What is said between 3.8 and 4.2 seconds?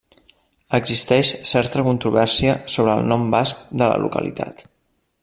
de la